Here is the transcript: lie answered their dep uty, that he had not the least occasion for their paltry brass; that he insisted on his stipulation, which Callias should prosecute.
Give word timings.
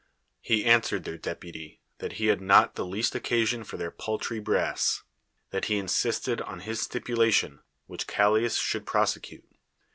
lie 0.49 0.55
answered 0.65 1.03
their 1.03 1.19
dep 1.19 1.41
uty, 1.43 1.77
that 1.99 2.13
he 2.13 2.25
had 2.25 2.41
not 2.41 2.73
the 2.73 2.83
least 2.83 3.13
occasion 3.13 3.63
for 3.63 3.77
their 3.77 3.91
paltry 3.91 4.39
brass; 4.39 5.03
that 5.51 5.65
he 5.65 5.77
insisted 5.77 6.41
on 6.41 6.61
his 6.61 6.81
stipulation, 6.81 7.59
which 7.85 8.07
Callias 8.07 8.57
should 8.57 8.87
prosecute. 8.87 9.45